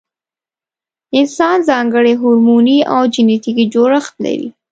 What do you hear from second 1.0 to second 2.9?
انسان ځانګړی هورموني